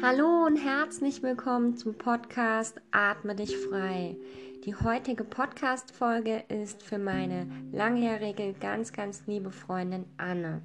Hallo 0.00 0.46
und 0.46 0.56
herzlich 0.56 1.24
willkommen 1.24 1.76
zum 1.76 1.94
Podcast 1.94 2.80
Atme 2.92 3.34
dich 3.34 3.56
frei. 3.56 4.16
Die 4.64 4.76
heutige 4.76 5.24
Podcast-Folge 5.24 6.44
ist 6.48 6.84
für 6.84 6.98
meine 6.98 7.48
langjährige, 7.72 8.54
ganz, 8.60 8.92
ganz 8.92 9.26
liebe 9.26 9.50
Freundin 9.50 10.04
Anne. 10.16 10.62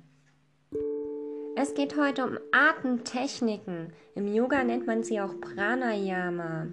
Es 1.56 1.74
geht 1.74 1.98
heute 1.98 2.26
um 2.28 2.38
Atemtechniken. 2.52 3.92
Im 4.14 4.32
Yoga 4.32 4.64
nennt 4.64 4.86
man 4.86 5.02
sie 5.02 5.20
auch 5.20 5.34
Pranayama. 5.42 6.68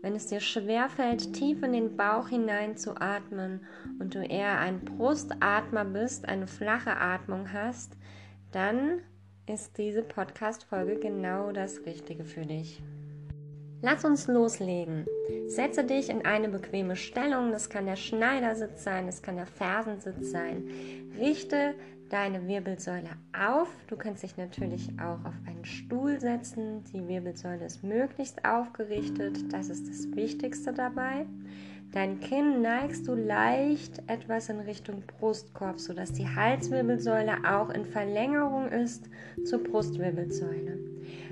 Wenn 0.00 0.14
es 0.14 0.28
dir 0.28 0.40
schwerfällt, 0.40 1.34
tief 1.34 1.62
in 1.62 1.74
den 1.74 1.98
Bauch 1.98 2.28
hinein 2.28 2.78
zu 2.78 2.98
atmen 2.98 3.66
und 3.98 4.14
du 4.14 4.20
eher 4.20 4.58
ein 4.60 4.80
Brustatmer 4.80 5.84
bist, 5.84 6.26
eine 6.26 6.46
flache 6.46 6.96
Atmung 6.96 7.52
hast, 7.52 7.98
dann 8.50 9.02
ist 9.48 9.78
diese 9.78 10.02
Podcast-Folge 10.02 10.96
genau 10.96 11.52
das 11.52 11.86
Richtige 11.86 12.24
für 12.24 12.44
dich. 12.44 12.82
Lass 13.80 14.04
uns 14.04 14.26
loslegen. 14.26 15.06
Setze 15.46 15.84
dich 15.84 16.10
in 16.10 16.26
eine 16.26 16.48
bequeme 16.48 16.96
Stellung. 16.96 17.52
Das 17.52 17.70
kann 17.70 17.86
der 17.86 17.96
Schneidersitz 17.96 18.84
sein, 18.84 19.06
das 19.06 19.22
kann 19.22 19.36
der 19.36 19.46
Fersensitz 19.46 20.30
sein. 20.30 20.68
Richte 21.18 21.74
deine 22.08 22.46
Wirbelsäule 22.46 23.10
auf. 23.32 23.68
Du 23.86 23.96
kannst 23.96 24.22
dich 24.22 24.36
natürlich 24.36 24.90
auch 24.98 25.24
auf 25.24 25.34
einen 25.46 25.64
Stuhl 25.64 26.20
setzen. 26.20 26.82
Die 26.92 27.06
Wirbelsäule 27.06 27.64
ist 27.64 27.84
möglichst 27.84 28.44
aufgerichtet. 28.44 29.52
Das 29.52 29.68
ist 29.68 29.88
das 29.88 30.14
Wichtigste 30.16 30.72
dabei. 30.72 31.26
Dein 31.92 32.20
Kinn 32.20 32.60
neigst 32.60 33.08
du 33.08 33.14
leicht 33.14 34.02
etwas 34.08 34.50
in 34.50 34.60
Richtung 34.60 35.02
Brustkorb, 35.06 35.80
sodass 35.80 36.12
die 36.12 36.28
Halswirbelsäule 36.28 37.38
auch 37.48 37.70
in 37.70 37.86
Verlängerung 37.86 38.68
ist 38.68 39.08
zur 39.44 39.64
Brustwirbelsäule. 39.64 40.78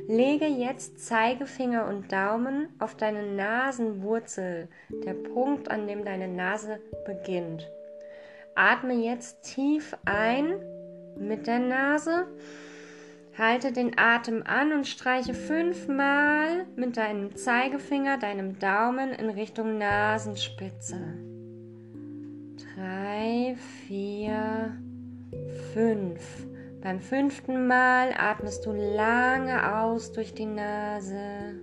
Lege 0.08 0.46
jetzt 0.46 1.04
Zeigefinger 1.04 1.86
und 1.88 2.10
Daumen 2.10 2.68
auf 2.78 2.96
deine 2.96 3.34
Nasenwurzel, 3.34 4.68
der 5.04 5.14
Punkt, 5.14 5.70
an 5.70 5.86
dem 5.86 6.04
deine 6.04 6.28
Nase 6.28 6.80
beginnt. 7.04 7.68
Atme 8.54 8.94
jetzt 8.94 9.42
tief 9.42 9.94
ein 10.06 10.54
mit 11.18 11.46
der 11.46 11.58
Nase. 11.58 12.26
Halte 13.38 13.70
den 13.70 13.98
Atem 13.98 14.42
an 14.46 14.72
und 14.72 14.86
streiche 14.86 15.34
fünfmal 15.34 16.66
mit 16.74 16.96
deinem 16.96 17.36
Zeigefinger, 17.36 18.16
deinem 18.16 18.58
Daumen 18.58 19.10
in 19.10 19.28
Richtung 19.28 19.76
Nasenspitze. 19.76 20.96
Drei, 22.74 23.54
vier, 23.86 24.78
fünf. 25.74 26.46
Beim 26.82 26.98
fünften 26.98 27.66
Mal 27.66 28.14
atmest 28.16 28.64
du 28.64 28.72
lange 28.72 29.76
aus 29.76 30.12
durch 30.12 30.32
die 30.32 30.46
Nase. 30.46 31.60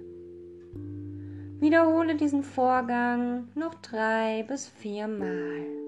Wiederhole 1.59 2.15
diesen 2.15 2.43
Vorgang 2.43 3.47
noch 3.55 3.73
drei 3.75 4.45
bis 4.47 4.67
vier 4.67 5.07
Mal. 5.07 5.82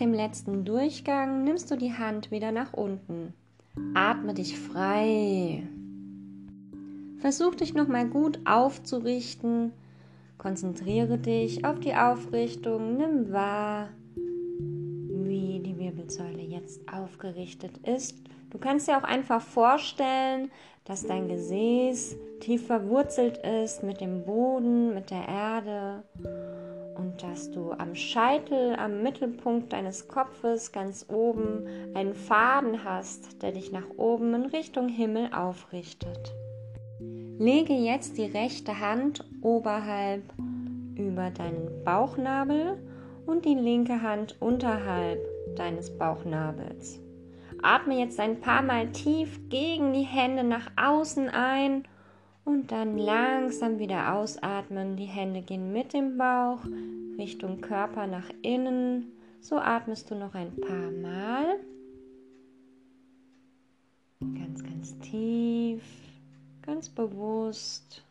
Dem 0.00 0.14
letzten 0.14 0.64
Durchgang 0.64 1.44
nimmst 1.44 1.70
du 1.70 1.76
die 1.76 1.92
Hand 1.92 2.30
wieder 2.30 2.52
nach 2.52 2.72
unten. 2.72 3.34
Atme 3.94 4.34
dich 4.34 4.58
frei. 4.58 5.62
Versuch 7.18 7.54
dich 7.54 7.74
nochmal 7.74 8.06
gut 8.06 8.40
aufzurichten. 8.44 9.72
Konzentriere 10.38 11.18
dich 11.18 11.64
auf 11.64 11.80
die 11.80 11.94
Aufrichtung. 11.94 12.96
Nimm 12.96 13.32
wahr, 13.32 13.88
wie 14.14 15.60
die 15.60 15.76
Wirbelsäule 15.78 16.42
jetzt 16.42 16.80
aufgerichtet 16.92 17.78
ist. 17.78 18.16
Du 18.50 18.58
kannst 18.58 18.88
dir 18.88 18.98
auch 18.98 19.04
einfach 19.04 19.42
vorstellen, 19.42 20.50
dass 20.84 21.06
dein 21.06 21.28
Gesäß 21.28 22.16
tief 22.40 22.66
verwurzelt 22.66 23.38
ist 23.38 23.82
mit 23.82 24.00
dem 24.00 24.24
Boden, 24.24 24.94
mit 24.94 25.10
der 25.10 25.28
Erde 25.28 26.02
dass 27.22 27.50
du 27.50 27.72
am 27.72 27.94
Scheitel, 27.94 28.74
am 28.76 29.02
Mittelpunkt 29.02 29.72
deines 29.72 30.08
Kopfes 30.08 30.72
ganz 30.72 31.06
oben 31.08 31.66
einen 31.94 32.14
Faden 32.14 32.84
hast, 32.84 33.42
der 33.42 33.52
dich 33.52 33.72
nach 33.72 33.88
oben 33.96 34.34
in 34.34 34.46
Richtung 34.46 34.88
Himmel 34.88 35.30
aufrichtet. 35.32 36.32
Lege 37.38 37.72
jetzt 37.72 38.18
die 38.18 38.26
rechte 38.26 38.80
Hand 38.80 39.24
oberhalb 39.42 40.22
über 40.96 41.30
deinen 41.30 41.84
Bauchnabel 41.84 42.78
und 43.26 43.44
die 43.44 43.54
linke 43.54 44.02
Hand 44.02 44.36
unterhalb 44.40 45.20
deines 45.56 45.96
Bauchnabels. 45.96 47.00
Atme 47.62 47.98
jetzt 47.98 48.20
ein 48.20 48.40
paar 48.40 48.62
Mal 48.62 48.90
tief 48.92 49.40
gegen 49.48 49.92
die 49.92 50.02
Hände 50.02 50.44
nach 50.44 50.70
außen 50.76 51.28
ein 51.28 51.84
und 52.44 52.72
dann 52.72 52.96
langsam 52.96 53.78
wieder 53.78 54.14
ausatmen. 54.14 54.96
Die 54.96 55.04
Hände 55.04 55.42
gehen 55.42 55.72
mit 55.72 55.92
dem 55.92 56.16
Bauch 56.16 56.60
Richtung 57.18 57.60
Körper 57.60 58.06
nach 58.06 58.30
innen. 58.42 59.12
So 59.40 59.56
atmest 59.56 60.10
du 60.10 60.14
noch 60.14 60.34
ein 60.34 60.54
paar 60.56 60.90
Mal. 60.90 61.58
Ganz, 64.20 64.62
ganz 64.64 64.98
tief, 65.00 65.82
ganz 66.62 66.88
bewusst. 66.88 68.04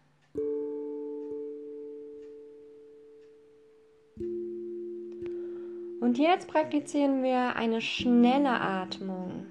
Und 6.00 6.18
jetzt 6.18 6.48
praktizieren 6.48 7.24
wir 7.24 7.56
eine 7.56 7.82
schnelle 7.82 8.62
Atmung. 8.62 9.46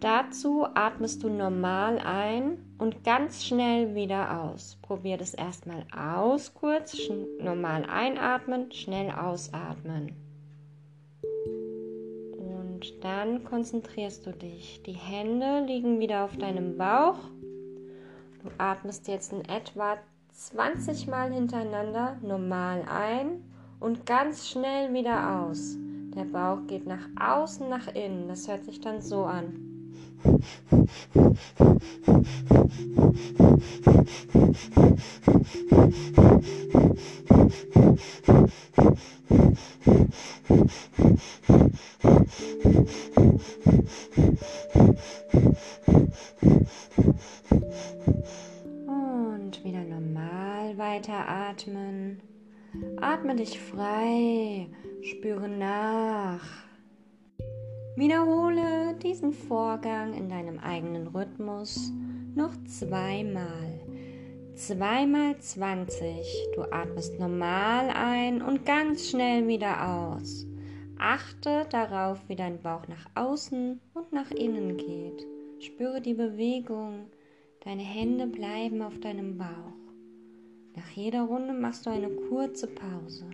Dazu 0.00 0.66
atmest 0.74 1.22
du 1.22 1.28
normal 1.28 1.98
ein 1.98 2.65
und 2.78 3.04
ganz 3.04 3.44
schnell 3.44 3.94
wieder 3.94 4.42
aus. 4.42 4.78
Probier 4.82 5.16
das 5.16 5.34
erstmal 5.34 5.86
aus, 5.96 6.54
kurz, 6.54 6.96
normal 7.40 7.84
einatmen, 7.84 8.70
schnell 8.72 9.10
ausatmen. 9.10 10.12
Und 12.32 13.02
dann 13.02 13.44
konzentrierst 13.44 14.26
du 14.26 14.32
dich. 14.32 14.82
Die 14.84 14.92
Hände 14.92 15.64
liegen 15.66 15.98
wieder 15.98 16.24
auf 16.24 16.36
deinem 16.36 16.76
Bauch. 16.76 17.18
Du 18.42 18.50
atmest 18.58 19.08
jetzt 19.08 19.32
in 19.32 19.44
etwa 19.46 19.96
20 20.32 21.06
Mal 21.06 21.32
hintereinander 21.32 22.18
normal 22.22 22.84
ein 22.88 23.42
und 23.80 24.04
ganz 24.04 24.48
schnell 24.48 24.92
wieder 24.92 25.42
aus. 25.42 25.76
Der 26.14 26.24
Bauch 26.24 26.66
geht 26.66 26.86
nach 26.86 27.08
außen, 27.18 27.68
nach 27.68 27.88
innen. 27.88 28.28
Das 28.28 28.46
hört 28.48 28.64
sich 28.64 28.80
dann 28.80 29.00
so 29.00 29.24
an. 29.24 29.65
Und 48.86 49.64
wieder 49.64 49.82
normal 49.84 50.76
weiteratmen. 50.78 52.20
Atme 53.00 53.36
dich 53.36 53.60
frei, 53.60 54.68
spüre 55.02 55.48
nach. 55.48 56.66
Wiederhole 57.96 58.65
diesen 59.02 59.32
Vorgang 59.32 60.14
in 60.14 60.28
deinem 60.28 60.58
eigenen 60.58 61.08
Rhythmus 61.08 61.92
noch 62.34 62.52
zweimal. 62.64 63.80
Zweimal 64.54 65.38
20. 65.38 66.06
Du 66.54 66.62
atmest 66.62 67.18
normal 67.18 67.90
ein 67.90 68.42
und 68.42 68.64
ganz 68.64 69.10
schnell 69.10 69.46
wieder 69.46 69.88
aus. 69.88 70.46
Achte 70.98 71.66
darauf, 71.70 72.20
wie 72.28 72.36
dein 72.36 72.60
Bauch 72.62 72.88
nach 72.88 73.06
außen 73.14 73.80
und 73.94 74.12
nach 74.12 74.30
innen 74.30 74.76
geht. 74.76 75.26
Spüre 75.58 76.00
die 76.00 76.14
Bewegung 76.14 77.06
Deine 77.66 77.82
Hände 77.82 78.28
bleiben 78.28 78.80
auf 78.80 78.96
deinem 79.00 79.38
Bauch. 79.38 79.74
Nach 80.76 80.88
jeder 80.90 81.22
Runde 81.22 81.52
machst 81.52 81.84
du 81.84 81.90
eine 81.90 82.08
kurze 82.08 82.68
Pause. 82.68 83.28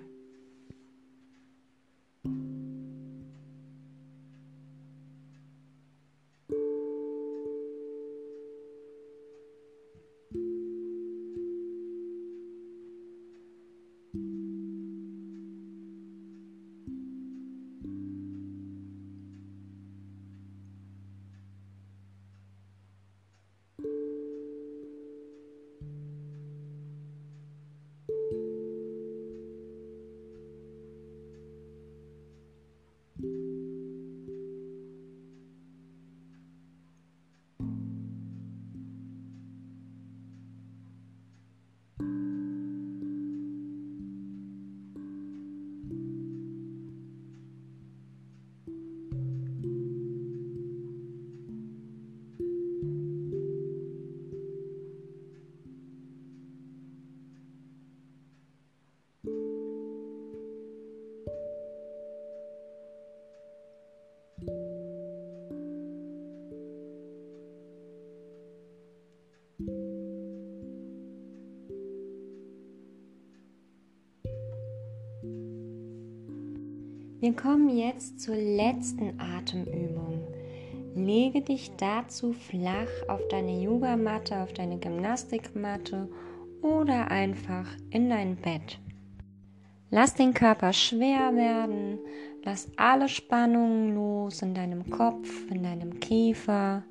Wir 77.23 77.37
kommen 77.37 77.69
jetzt 77.69 78.19
zur 78.19 78.35
letzten 78.35 79.21
Atemübung. 79.21 80.27
Lege 80.97 81.41
dich 81.41 81.71
dazu 81.77 82.33
flach 82.33 82.89
auf 83.07 83.21
deine 83.29 83.63
Yogamatte, 83.63 84.39
auf 84.39 84.53
deine 84.53 84.79
Gymnastikmatte 84.79 86.09
oder 86.63 87.13
einfach 87.13 87.69
in 87.91 88.11
dein 88.11 88.35
Bett. 88.35 88.81
Lass 89.91 90.17
den 90.17 90.35
Körper 90.35 90.73
schwer 90.73 91.37
werden, 91.37 92.01
lass 92.43 92.69
alle 92.77 93.09
Spannungen 93.09 93.95
los 93.95 94.43
in 94.43 94.53
deinem 94.53 94.91
Kopf, 94.91 95.49
in 95.49 95.63
deinem 95.63 96.01
Kiefer, 96.01 96.83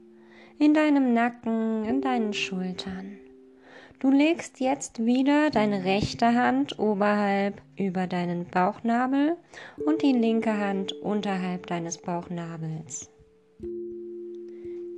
in 0.58 0.74
deinem 0.74 1.14
Nacken, 1.14 1.84
in 1.84 2.00
deinen 2.00 2.32
Schultern. 2.32 3.18
Du 4.02 4.10
legst 4.10 4.60
jetzt 4.60 5.06
wieder 5.06 5.52
deine 5.52 5.84
rechte 5.84 6.34
Hand 6.34 6.80
oberhalb 6.80 7.62
über 7.78 8.08
deinen 8.08 8.46
Bauchnabel 8.46 9.38
und 9.86 10.02
die 10.02 10.12
linke 10.12 10.58
Hand 10.58 10.92
unterhalb 10.92 11.68
deines 11.68 12.00
Bauchnabels. 12.00 13.12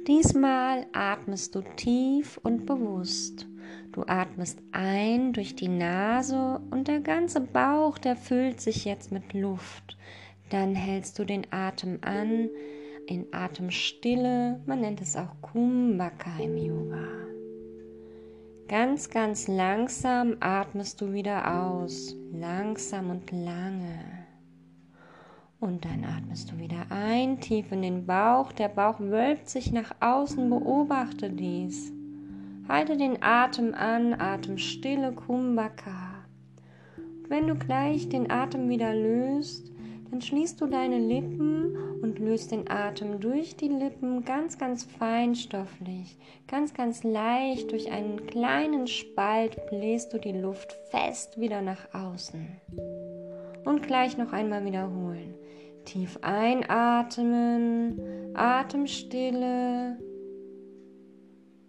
Diesmal 0.07 0.85
atmest 0.93 1.53
du 1.53 1.63
tief 1.75 2.39
und 2.43 2.65
bewusst. 2.65 3.45
Du 3.91 4.03
atmest 4.07 4.59
ein 4.71 5.33
durch 5.33 5.53
die 5.57 5.67
Nase 5.67 6.61
und 6.71 6.87
der 6.87 7.01
ganze 7.01 7.41
Bauch, 7.41 7.97
der 7.97 8.15
füllt 8.15 8.61
sich 8.61 8.85
jetzt 8.85 9.11
mit 9.11 9.33
Luft. 9.33 9.97
Dann 10.49 10.75
hältst 10.75 11.19
du 11.19 11.25
den 11.25 11.45
Atem 11.51 11.99
an 12.05 12.47
in 13.07 13.25
Atemstille. 13.33 14.61
Man 14.65 14.79
nennt 14.79 15.01
es 15.01 15.17
auch 15.17 15.41
Kumbhaka 15.41 16.39
im 16.41 16.55
Yoga. 16.55 17.32
Ganz, 18.73 19.11
ganz 19.11 19.47
langsam 19.47 20.37
atmest 20.39 20.99
du 20.99 21.13
wieder 21.13 21.61
aus. 21.61 22.15
Langsam 22.33 23.11
und 23.11 23.31
lange. 23.31 23.99
Und 25.59 25.85
dann 25.85 26.03
atmest 26.03 26.51
du 26.51 26.57
wieder 26.57 26.87
ein, 26.89 27.39
tief 27.39 27.71
in 27.71 27.83
den 27.83 28.07
Bauch. 28.07 28.51
Der 28.51 28.69
Bauch 28.69 28.99
wölbt 28.99 29.47
sich 29.47 29.71
nach 29.71 29.93
außen. 29.99 30.49
Beobachte 30.49 31.29
dies. 31.29 31.93
Halte 32.67 32.97
den 32.97 33.21
Atem 33.21 33.75
an, 33.75 34.19
Atemstille, 34.19 35.11
Kumbhaka. 35.11 36.25
wenn 37.29 37.45
du 37.45 37.53
gleich 37.53 38.09
den 38.09 38.31
Atem 38.31 38.69
wieder 38.69 38.95
löst, 38.95 39.71
dann 40.09 40.19
schließt 40.19 40.59
du 40.59 40.65
deine 40.65 40.97
Lippen 40.97 41.75
und 41.75 41.92
löst 42.23 42.51
den 42.51 42.69
Atem 42.69 43.19
durch 43.19 43.55
die 43.55 43.67
Lippen 43.67 44.23
ganz, 44.23 44.57
ganz 44.57 44.83
feinstofflich, 44.83 46.17
ganz, 46.47 46.73
ganz 46.73 47.03
leicht 47.03 47.71
durch 47.71 47.91
einen 47.91 48.25
kleinen 48.27 48.87
Spalt 48.87 49.67
bläst 49.67 50.13
du 50.13 50.19
die 50.19 50.31
Luft 50.31 50.73
fest 50.91 51.39
wieder 51.39 51.61
nach 51.61 51.93
außen. 51.93 52.47
Und 53.65 53.83
gleich 53.83 54.17
noch 54.17 54.33
einmal 54.33 54.65
wiederholen. 54.65 55.35
Tief 55.85 56.17
einatmen, 56.21 57.99
Atemstille 58.33 59.97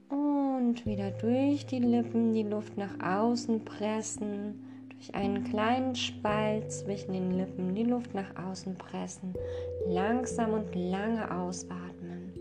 und 0.09 0.87
wieder 0.87 1.11
durch 1.11 1.67
die 1.67 1.81
Lippen 1.81 2.33
die 2.33 2.45
Luft 2.45 2.77
nach 2.77 3.01
außen 3.03 3.65
pressen 3.65 4.74
durch 5.05 5.15
einen 5.15 5.45
kleinen 5.45 5.95
Spalt 5.95 6.73
zwischen 6.73 7.13
den 7.13 7.33
Lippen 7.33 7.75
die 7.75 7.85
Luft 7.85 8.15
nach 8.15 8.37
außen 8.37 8.77
pressen, 8.77 9.35
langsam 9.87 10.53
und 10.55 10.75
lange 10.75 11.31
ausatmen. 11.31 12.33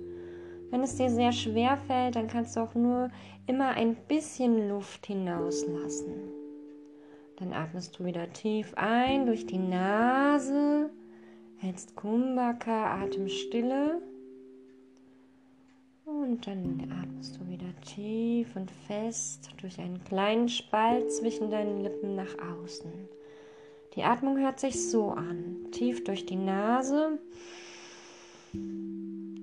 Wenn 0.70 0.82
es 0.82 0.96
dir 0.96 1.10
sehr 1.10 1.32
schwer 1.32 1.78
fällt, 1.78 2.16
dann 2.16 2.28
kannst 2.28 2.56
du 2.56 2.62
auch 2.62 2.74
nur 2.74 3.10
immer 3.48 3.70
ein 3.72 3.96
bisschen 4.08 4.70
Luft 4.70 5.06
hinauslassen. 5.08 6.14
Dann 7.38 7.52
atmest 7.52 8.00
du 8.00 8.06
wieder 8.06 8.32
tief 8.32 8.74
ein 8.76 9.26
durch 9.26 9.46
die 9.46 9.58
Nase, 9.58 10.90
hältst 11.58 11.96
Kumbhaka 11.96 13.02
Atemstille 13.04 14.02
und 16.22 16.46
dann 16.46 16.92
atmest 17.02 17.40
du 17.40 17.48
wieder 17.50 17.74
tief 17.82 18.56
und 18.56 18.70
fest 18.88 19.50
durch 19.62 19.80
einen 19.80 20.04
kleinen 20.04 20.50
Spalt 20.50 21.12
zwischen 21.12 21.50
deinen 21.50 21.82
Lippen 21.82 22.16
nach 22.16 22.36
außen. 22.62 22.92
Die 23.96 24.04
Atmung 24.04 24.38
hört 24.38 24.60
sich 24.60 24.90
so 24.90 25.12
an. 25.12 25.68
Tief 25.72 26.04
durch 26.04 26.26
die 26.26 26.36
Nase. 26.36 27.20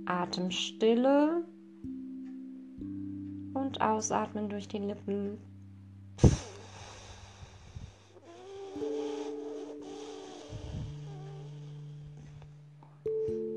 Atemstille. 0.07 1.45
Und 3.55 3.81
ausatmen 3.81 4.49
durch 4.49 4.69
die 4.69 4.79
Lippen. 4.79 5.39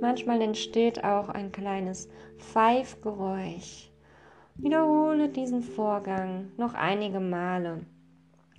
Manchmal 0.04 0.42
entsteht 0.42 1.06
auch 1.06 1.30
ein 1.30 1.54
kleines 1.54 2.10
Pfeifgeräusch. 2.38 3.90
Wiederhole 4.56 5.30
diesen 5.30 5.62
Vorgang 5.62 6.52
noch 6.58 6.74
einige 6.74 7.22
Male. 7.22 7.86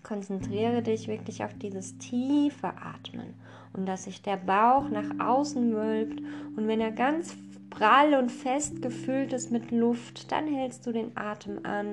Konzentriere 0.03 0.81
dich 0.81 1.07
wirklich 1.07 1.45
auf 1.45 1.53
dieses 1.53 1.99
tiefe 1.99 2.69
Atmen 2.69 3.35
und 3.75 3.85
dass 3.85 4.05
sich 4.05 4.23
der 4.23 4.39
Bauch 4.39 4.89
nach 4.89 5.11
außen 5.19 5.75
wölbt 5.75 6.23
und 6.57 6.67
wenn 6.67 6.81
er 6.81 6.93
ganz 6.93 7.37
prall 7.69 8.15
und 8.15 8.33
fest 8.33 8.81
gefüllt 8.81 9.35
ist 9.35 9.53
mit 9.53 9.71
Luft, 9.71 10.33
dann 10.33 10.47
hältst 10.47 10.87
du 10.87 10.93
den 10.93 11.15
Atem 11.15 11.59
an 11.63 11.91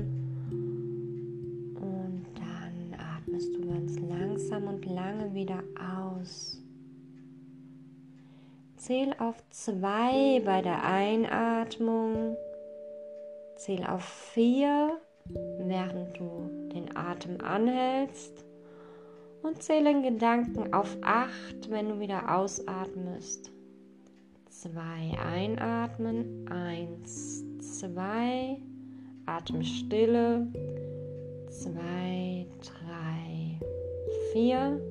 und 1.76 2.26
dann 2.36 2.98
atmest 3.18 3.54
du 3.54 3.68
ganz 3.68 4.00
langsam 4.00 4.68
und 4.68 4.86
lange 4.86 5.34
wieder 5.34 5.62
aus. 6.00 6.61
Zähl 8.82 9.14
auf 9.20 9.36
zwei 9.52 10.42
bei 10.44 10.64
der 10.64 10.84
Einatmung. 10.84 12.36
Zähl 13.56 13.86
auf 13.86 14.04
vier, 14.04 14.98
während 15.60 16.18
du 16.18 16.50
den 16.74 16.98
Atem 16.98 17.40
anhältst. 17.42 18.44
Und 19.44 19.62
zähle 19.62 19.92
in 19.92 20.02
Gedanken 20.02 20.74
auf 20.74 20.98
acht, 21.04 21.70
wenn 21.70 21.90
du 21.90 22.00
wieder 22.00 22.36
ausatmest. 22.36 23.52
Zwei 24.50 25.16
einatmen. 25.32 26.50
Eins, 26.50 27.46
zwei. 27.60 28.58
Atemstille. 29.28 30.48
Zwei, 31.52 32.48
drei, 32.64 33.60
vier 34.34 34.82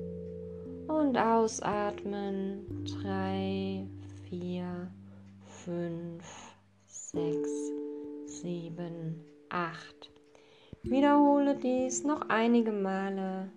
und 0.87 1.17
ausatmen. 1.17 2.85
3, 3.01 3.85
4, 4.29 4.91
5, 5.65 6.55
6, 6.87 7.49
7, 8.25 9.23
8. 9.49 10.11
Wiederhole 10.83 11.55
dies 11.55 12.03
noch 12.03 12.29
einige 12.29 12.71
Male. 12.71 13.51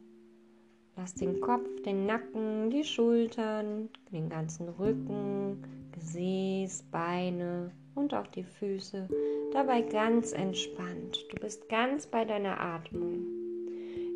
Lass 0.97 1.15
den 1.15 1.41
Kopf, 1.41 1.69
den 1.85 2.07
Nacken, 2.07 2.71
die 2.71 2.85
Schultern, 2.85 3.89
den 4.13 4.29
ganzen 4.29 4.69
Rücken, 4.69 5.63
Gesäß, 5.93 6.85
Beine 6.91 7.73
und 7.95 8.15
auch 8.15 8.27
die 8.29 8.45
Füße 8.45 9.09
dabei 9.53 9.83
ganz 9.83 10.33
entspannt. 10.33 11.25
Du 11.31 11.37
bist 11.41 11.69
ganz 11.69 12.07
bei 12.07 12.25
deiner 12.25 12.61
Atmung. 12.61 13.25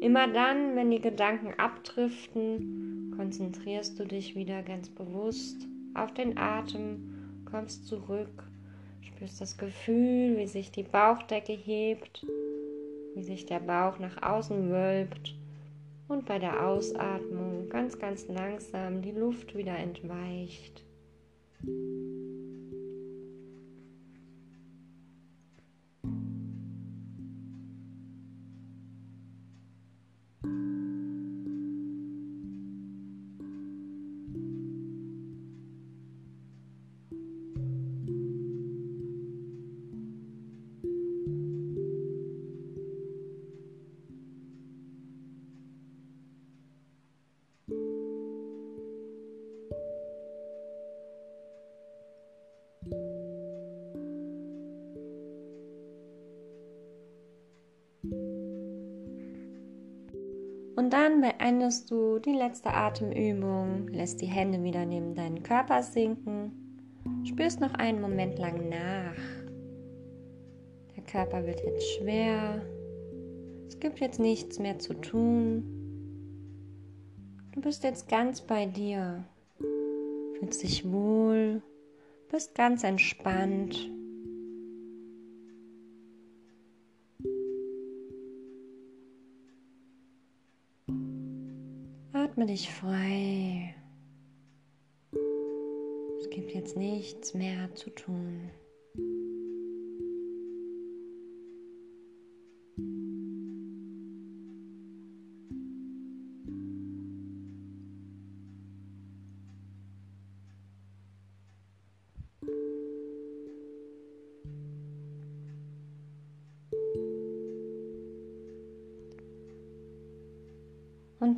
Immer 0.00 0.28
dann, 0.28 0.76
wenn 0.76 0.90
die 0.90 1.00
Gedanken 1.00 1.54
abdriften, 1.58 2.97
konzentrierst 3.18 3.98
du 3.98 4.04
dich 4.04 4.36
wieder 4.36 4.62
ganz 4.62 4.88
bewusst 4.88 5.66
auf 5.94 6.14
den 6.14 6.38
Atem, 6.38 7.42
kommst 7.50 7.88
zurück, 7.88 8.44
spürst 9.00 9.40
das 9.40 9.58
Gefühl, 9.58 10.36
wie 10.36 10.46
sich 10.46 10.70
die 10.70 10.84
Bauchdecke 10.84 11.52
hebt, 11.52 12.24
wie 13.16 13.24
sich 13.24 13.44
der 13.44 13.58
Bauch 13.58 13.98
nach 13.98 14.22
außen 14.22 14.70
wölbt 14.70 15.34
und 16.06 16.26
bei 16.26 16.38
der 16.38 16.64
Ausatmung 16.64 17.68
ganz, 17.68 17.98
ganz 17.98 18.28
langsam 18.28 19.02
die 19.02 19.10
Luft 19.10 19.56
wieder 19.56 19.76
entweicht. 19.76 20.84
Und 60.78 60.92
dann 60.92 61.20
beendest 61.22 61.90
du 61.90 62.20
die 62.20 62.34
letzte 62.34 62.72
Atemübung, 62.72 63.88
lässt 63.88 64.20
die 64.20 64.26
Hände 64.26 64.62
wieder 64.62 64.86
neben 64.86 65.16
deinen 65.16 65.42
Körper 65.42 65.82
sinken, 65.82 66.52
spürst 67.24 67.60
noch 67.60 67.74
einen 67.74 68.00
Moment 68.00 68.38
lang 68.38 68.68
nach. 68.68 69.16
Der 70.94 71.02
Körper 71.02 71.44
wird 71.44 71.64
jetzt 71.64 71.84
schwer. 71.96 72.62
Es 73.66 73.80
gibt 73.80 73.98
jetzt 73.98 74.20
nichts 74.20 74.60
mehr 74.60 74.78
zu 74.78 74.94
tun. 74.94 75.64
Du 77.50 77.60
bist 77.60 77.82
jetzt 77.82 78.08
ganz 78.08 78.40
bei 78.40 78.64
dir, 78.64 79.24
fühlst 80.38 80.62
dich 80.62 80.88
wohl, 80.88 81.60
bist 82.30 82.54
ganz 82.54 82.84
entspannt. 82.84 83.90
Atme 92.38 92.46
dich 92.46 92.70
frei. 92.70 93.74
Es 96.20 96.30
gibt 96.30 96.54
jetzt 96.54 96.76
nichts 96.76 97.34
mehr 97.34 97.74
zu 97.74 97.90
tun. 97.90 98.48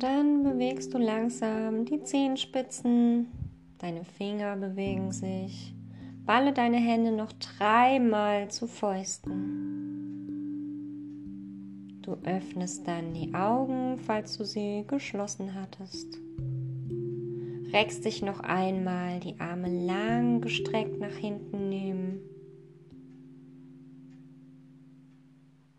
Dann 0.01 0.41
bewegst 0.41 0.93
du 0.95 0.97
langsam 0.97 1.85
die 1.85 2.01
Zehenspitzen, 2.01 3.27
deine 3.77 4.03
Finger 4.03 4.55
bewegen 4.55 5.11
sich. 5.11 5.75
Balle 6.25 6.53
deine 6.53 6.77
Hände 6.77 7.11
noch 7.11 7.31
dreimal 7.33 8.49
zu 8.49 8.65
Fäusten. 8.65 9.29
Du 12.01 12.13
öffnest 12.23 12.87
dann 12.87 13.13
die 13.13 13.31
Augen, 13.35 13.99
falls 13.99 14.39
du 14.39 14.43
sie 14.43 14.85
geschlossen 14.87 15.53
hattest. 15.53 16.17
Reckst 17.71 18.03
dich 18.03 18.23
noch 18.23 18.39
einmal, 18.39 19.19
die 19.19 19.39
Arme 19.39 19.69
lang 19.85 20.41
gestreckt 20.41 20.99
nach 20.99 21.13
hinten 21.13 21.69
nehmen. 21.69 22.21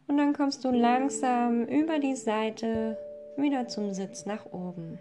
Und 0.07 0.17
dann 0.17 0.33
kommst 0.33 0.64
du 0.64 0.71
langsam 0.71 1.64
über 1.64 1.99
die 1.99 2.14
Seite 2.14 2.97
wieder 3.36 3.68
zum 3.68 3.92
Sitz 3.92 4.26
nach 4.26 4.46
oben. 4.46 4.98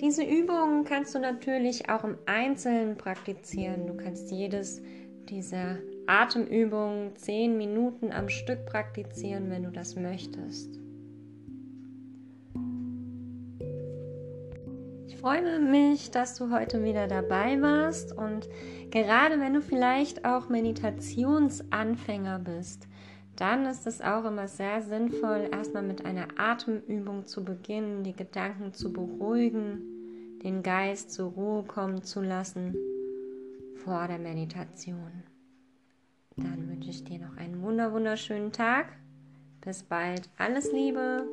Diese 0.00 0.22
Übungen 0.22 0.84
kannst 0.84 1.14
du 1.14 1.18
natürlich 1.18 1.90
auch 1.90 2.04
im 2.04 2.18
Einzelnen 2.26 2.96
praktizieren. 2.96 3.86
Du 3.86 3.96
kannst 3.96 4.30
jedes 4.30 4.80
dieser 5.28 5.78
Atemübungen 6.06 7.16
zehn 7.16 7.58
Minuten 7.58 8.12
am 8.12 8.28
Stück 8.28 8.64
praktizieren, 8.66 9.50
wenn 9.50 9.64
du 9.64 9.70
das 9.70 9.96
möchtest. 9.96 10.78
Ich 15.06 15.16
freue 15.16 15.58
mich, 15.58 16.10
dass 16.10 16.36
du 16.36 16.50
heute 16.50 16.84
wieder 16.84 17.08
dabei 17.08 17.60
warst 17.60 18.16
und 18.16 18.48
gerade 18.90 19.40
wenn 19.40 19.54
du 19.54 19.60
vielleicht 19.60 20.24
auch 20.24 20.48
Meditationsanfänger 20.48 22.38
bist, 22.38 22.86
dann 23.38 23.66
ist 23.66 23.86
es 23.86 24.00
auch 24.00 24.24
immer 24.24 24.48
sehr 24.48 24.82
sinnvoll, 24.82 25.48
erstmal 25.52 25.84
mit 25.84 26.04
einer 26.04 26.26
Atemübung 26.36 27.24
zu 27.24 27.44
beginnen, 27.44 28.02
die 28.02 28.14
Gedanken 28.14 28.72
zu 28.72 28.92
beruhigen, 28.92 30.38
den 30.42 30.64
Geist 30.64 31.12
zur 31.12 31.30
Ruhe 31.30 31.62
kommen 31.62 32.02
zu 32.02 32.20
lassen 32.20 32.74
vor 33.76 34.08
der 34.08 34.18
Meditation. 34.18 35.22
Dann 36.36 36.68
wünsche 36.68 36.90
ich 36.90 37.04
dir 37.04 37.20
noch 37.20 37.36
einen 37.36 37.62
wunderschönen 37.62 38.50
Tag. 38.50 38.86
Bis 39.60 39.84
bald. 39.84 40.28
Alles 40.36 40.72
Liebe. 40.72 41.24